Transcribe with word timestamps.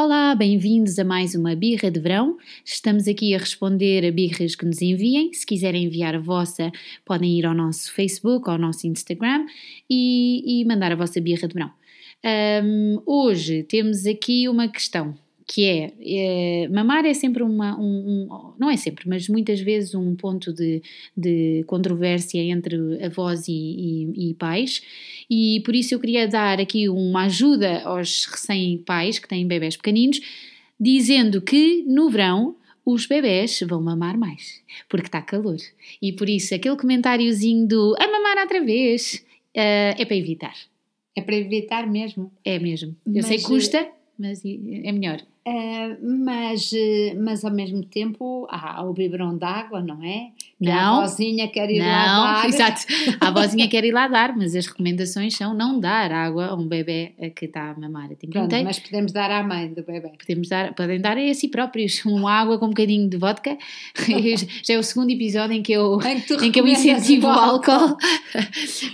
Olá, 0.00 0.32
bem-vindos 0.32 0.96
a 1.00 1.04
mais 1.04 1.34
uma 1.34 1.56
birra 1.56 1.90
de 1.90 1.98
verão. 1.98 2.36
Estamos 2.64 3.08
aqui 3.08 3.34
a 3.34 3.38
responder 3.38 4.06
a 4.06 4.12
birras 4.12 4.54
que 4.54 4.64
nos 4.64 4.80
enviem. 4.80 5.32
Se 5.32 5.44
quiserem 5.44 5.86
enviar 5.86 6.14
a 6.14 6.20
vossa, 6.20 6.70
podem 7.04 7.36
ir 7.36 7.44
ao 7.44 7.52
nosso 7.52 7.92
Facebook, 7.92 8.48
ao 8.48 8.56
nosso 8.56 8.86
Instagram 8.86 9.44
e, 9.90 10.60
e 10.60 10.64
mandar 10.64 10.92
a 10.92 10.94
vossa 10.94 11.20
birra 11.20 11.48
de 11.48 11.54
verão. 11.54 11.72
Um, 12.64 13.02
hoje 13.04 13.64
temos 13.64 14.06
aqui 14.06 14.48
uma 14.48 14.68
questão 14.68 15.16
que 15.50 15.64
é, 15.64 15.92
é, 16.04 16.68
mamar 16.68 17.06
é 17.06 17.14
sempre 17.14 17.42
uma, 17.42 17.74
um, 17.80 18.28
um, 18.30 18.52
não 18.58 18.68
é 18.68 18.76
sempre, 18.76 19.08
mas 19.08 19.26
muitas 19.30 19.58
vezes 19.58 19.94
um 19.94 20.14
ponto 20.14 20.52
de, 20.52 20.82
de 21.16 21.64
controvérsia 21.66 22.42
entre 22.42 22.76
avós 23.02 23.48
e, 23.48 23.52
e, 23.52 24.30
e, 24.30 24.34
pais 24.34 24.82
e 25.28 25.62
por 25.64 25.74
isso 25.74 25.94
eu 25.94 26.00
queria 26.00 26.28
dar 26.28 26.60
aqui 26.60 26.86
uma 26.90 27.24
ajuda 27.24 27.80
aos 27.84 28.26
recém-pais 28.26 29.18
que 29.18 29.26
têm 29.26 29.46
bebés 29.46 29.74
pequeninos, 29.74 30.20
dizendo 30.78 31.40
que 31.40 31.82
no 31.86 32.10
verão 32.10 32.54
os 32.84 33.06
bebés 33.06 33.58
vão 33.66 33.80
mamar 33.80 34.18
mais, 34.18 34.62
porque 34.86 35.06
está 35.06 35.22
calor. 35.22 35.56
E 36.00 36.12
por 36.12 36.28
isso 36.28 36.54
aquele 36.54 36.76
comentáriozinho 36.76 37.66
do 37.66 37.94
a 37.98 38.06
mamar 38.06 38.36
outra 38.38 38.62
vez 38.62 39.24
uh, 39.56 39.96
é 39.98 40.04
para 40.04 40.16
evitar. 40.16 40.54
É 41.16 41.22
para 41.22 41.36
evitar 41.36 41.86
mesmo? 41.86 42.30
É 42.44 42.58
mesmo. 42.58 42.94
Eu 43.06 43.14
mas, 43.14 43.26
sei 43.26 43.38
que 43.38 43.44
custa, 43.44 43.88
mas 44.18 44.42
é 44.44 44.92
melhor. 44.92 45.20
Uh, 45.48 45.96
mas, 46.24 46.70
eh, 46.74 47.14
mas 47.14 47.42
ao 47.42 47.50
mesmo 47.50 47.82
tempo 47.82 48.46
há 48.50 48.84
o 48.84 48.92
biberão 48.92 49.38
d'água, 49.38 49.80
não 49.80 50.04
é? 50.04 50.32
Que 50.58 50.66
não. 50.66 50.98
A 50.98 51.00
vozinha 51.00 51.48
quer 51.48 51.70
ir 51.70 51.78
não, 51.78 51.86
lá 51.86 52.42
dar. 52.42 52.48
Exato. 52.48 52.82
A 53.18 53.30
vozinha 53.30 53.66
quer 53.70 53.82
ir 53.82 53.92
lá 53.92 54.08
dar, 54.08 54.36
mas 54.36 54.54
as 54.54 54.66
recomendações 54.66 55.34
são 55.34 55.54
não 55.54 55.80
dar 55.80 56.12
água 56.12 56.48
a 56.48 56.54
um 56.54 56.66
bebê 56.68 57.14
que 57.34 57.46
está 57.46 57.70
a 57.70 57.80
mamar. 57.80 58.10
Pronto, 58.30 58.54
mas 58.62 58.78
podemos 58.78 59.10
dar 59.10 59.30
à 59.30 59.42
mãe 59.42 59.72
do 59.72 59.82
bebê. 59.82 60.10
Podemos 60.18 60.48
dar, 60.50 60.74
podem 60.74 61.00
dar 61.00 61.16
a 61.16 61.32
si 61.32 61.48
próprios 61.48 62.04
uma 62.04 62.30
água 62.30 62.58
com 62.58 62.66
um 62.66 62.70
bocadinho 62.70 63.08
de 63.08 63.16
vodka. 63.16 63.56
Já 64.62 64.74
é 64.74 64.78
o 64.78 64.82
segundo 64.82 65.10
episódio 65.10 65.56
em 65.56 65.62
que 65.62 65.72
eu, 65.72 65.98
em, 66.02 66.46
em 66.46 66.52
que 66.52 66.60
eu 66.60 66.66
incentivo 66.66 67.26
o 67.26 67.30
álcool. 67.30 67.96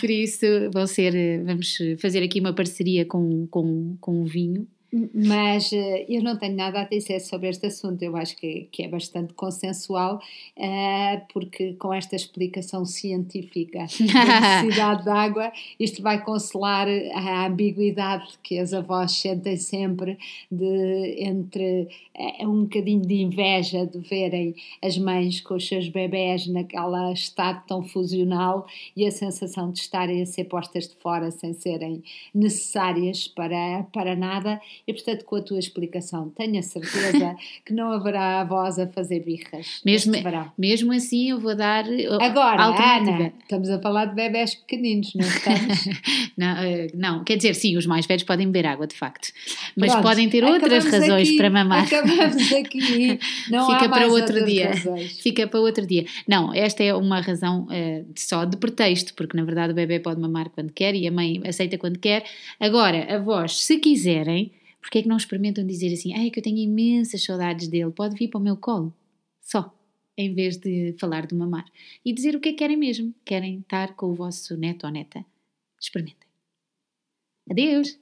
Por 0.00 0.08
isso, 0.08 0.46
vão 0.72 0.86
ser, 0.86 1.44
vamos 1.44 1.76
fazer 2.00 2.22
aqui 2.22 2.40
uma 2.40 2.54
parceria 2.54 3.04
com, 3.04 3.46
com, 3.48 3.98
com 4.00 4.22
o 4.22 4.24
vinho 4.24 4.66
mas 4.90 5.70
uh, 5.70 6.04
eu 6.08 6.22
não 6.22 6.38
tenho 6.38 6.56
nada 6.56 6.80
a 6.80 6.84
dizer 6.84 7.20
sobre 7.20 7.48
este 7.48 7.66
assunto, 7.66 8.02
eu 8.02 8.16
acho 8.16 8.34
que, 8.36 8.68
que 8.72 8.82
é 8.82 8.88
bastante 8.88 9.34
consensual, 9.34 10.16
uh, 10.56 11.20
porque 11.32 11.74
com 11.74 11.92
esta 11.92 12.16
explicação 12.16 12.86
científica 12.86 13.80
da 14.00 14.62
necessidade 14.62 15.02
de 15.02 15.10
água, 15.10 15.52
isto 15.78 16.02
vai 16.02 16.24
consolar 16.24 16.86
a 17.12 17.46
ambiguidade 17.46 18.38
que 18.42 18.58
as 18.58 18.72
avós 18.72 19.12
sentem 19.12 19.58
sempre 19.58 20.18
de, 20.50 21.16
entre 21.18 21.88
uh, 22.18 22.48
um 22.48 22.62
bocadinho 22.62 23.02
de 23.02 23.20
inveja 23.20 23.86
de 23.86 23.98
verem 23.98 24.54
as 24.82 24.96
mães 24.96 25.40
com 25.42 25.54
os 25.54 25.68
seus 25.68 25.88
bebés 25.88 26.46
naquela 26.46 27.12
estado 27.12 27.62
tão 27.66 27.82
fusional 27.82 28.66
e 28.96 29.06
a 29.06 29.10
sensação 29.10 29.70
de 29.70 29.80
estarem 29.80 30.22
a 30.22 30.26
ser 30.26 30.44
postas 30.44 30.88
de 30.88 30.94
fora 30.96 31.30
sem 31.30 31.52
serem 31.52 32.02
necessárias 32.34 33.28
para, 33.28 33.82
para 33.92 34.16
nada 34.16 34.58
e, 34.88 34.92
portanto, 34.94 35.26
com 35.26 35.36
a 35.36 35.42
tua 35.42 35.58
explicação, 35.58 36.30
tenho 36.30 36.58
a 36.58 36.62
certeza 36.62 37.36
que 37.62 37.74
não 37.74 37.92
haverá 37.92 38.40
avós 38.40 38.78
a 38.78 38.86
fazer 38.86 39.20
birras. 39.20 39.82
Mesmo, 39.84 40.14
mesmo 40.56 40.92
assim, 40.94 41.28
eu 41.28 41.38
vou 41.38 41.54
dar. 41.54 41.84
Agora, 42.18 42.64
Ana, 42.64 43.34
estamos 43.38 43.68
a 43.68 43.78
falar 43.78 44.06
de 44.06 44.14
bebés 44.14 44.54
pequeninos, 44.54 45.12
não 45.14 45.26
estamos? 45.26 45.84
não, 46.38 46.56
eh, 46.56 46.86
não, 46.94 47.22
quer 47.22 47.36
dizer, 47.36 47.54
sim, 47.54 47.76
os 47.76 47.84
mais 47.84 48.06
velhos 48.06 48.22
podem 48.22 48.46
beber 48.46 48.66
água, 48.66 48.86
de 48.86 48.96
facto. 48.96 49.28
Mas 49.76 49.92
Pronto, 49.92 50.04
podem 50.04 50.26
ter 50.30 50.42
outras 50.42 50.86
razões 50.86 51.28
aqui, 51.28 51.36
para 51.36 51.50
mamar. 51.50 51.84
Acabamos 51.84 52.52
aqui. 52.54 53.20
Não 53.50 53.66
Fica 53.66 53.90
para 53.90 54.06
outro 54.06 54.46
dia. 54.46 54.68
Razões. 54.68 55.20
Fica 55.20 55.46
para 55.46 55.60
outro 55.60 55.86
dia. 55.86 56.06
Não, 56.26 56.54
esta 56.54 56.82
é 56.82 56.94
uma 56.94 57.20
razão 57.20 57.64
uh, 57.66 58.06
só 58.16 58.46
de 58.46 58.56
pretexto, 58.56 59.12
porque 59.12 59.36
na 59.36 59.44
verdade 59.44 59.72
o 59.72 59.74
bebê 59.74 60.00
pode 60.00 60.18
mamar 60.18 60.48
quando 60.48 60.72
quer 60.72 60.94
e 60.94 61.06
a 61.06 61.12
mãe 61.12 61.42
aceita 61.46 61.76
quando 61.76 61.98
quer. 61.98 62.24
Agora, 62.58 63.14
avós, 63.14 63.64
se 63.64 63.76
quiserem 63.76 64.50
porque 64.80 64.98
é 64.98 65.02
que 65.02 65.08
não 65.08 65.16
experimentam 65.16 65.66
dizer 65.66 65.92
assim, 65.92 66.14
ai, 66.14 66.30
que 66.30 66.38
eu 66.38 66.42
tenho 66.42 66.58
imensas 66.58 67.24
saudades 67.24 67.68
dele, 67.68 67.90
pode 67.90 68.16
vir 68.16 68.28
para 68.28 68.38
o 68.38 68.42
meu 68.42 68.56
colo? 68.56 68.94
Só. 69.40 69.74
Em 70.16 70.34
vez 70.34 70.56
de 70.56 70.96
falar 70.98 71.26
de 71.26 71.34
mamar. 71.34 71.64
E 72.04 72.12
dizer 72.12 72.34
o 72.34 72.40
que 72.40 72.48
é 72.48 72.52
que 72.52 72.58
querem 72.58 72.76
mesmo. 72.76 73.14
Querem 73.24 73.60
estar 73.60 73.94
com 73.94 74.06
o 74.06 74.14
vosso 74.14 74.56
neto 74.56 74.84
ou 74.84 74.92
neta? 74.92 75.24
Experimentem. 75.80 76.28
Adeus! 77.48 77.98